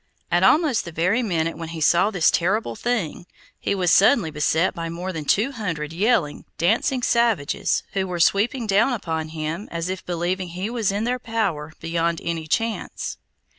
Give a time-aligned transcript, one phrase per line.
[0.31, 3.27] At almost the very minute when he saw this terrible thing,
[3.59, 8.65] he was suddenly beset by more than two hundred yelling, dancing savages, who were sweeping
[8.65, 13.19] down upon him as if believing he was in their power beyond any chance.